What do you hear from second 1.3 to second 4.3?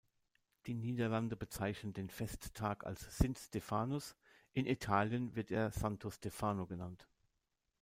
bezeichnen den Festtag als "Sint-Stefanus",